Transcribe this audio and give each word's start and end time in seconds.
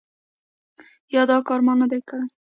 یا 1.15 1.21
دا 1.29 1.37
کار 1.47 1.59
ما 1.65 1.73
نه 1.81 1.87
دی 1.91 1.99
کړی؟ 2.09 2.25